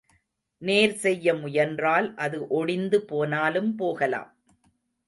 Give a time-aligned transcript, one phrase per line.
[0.61, 4.31] நேர் செய்ய முயன்றால் அது ஒடிந்து போனாலும் போகலாம்.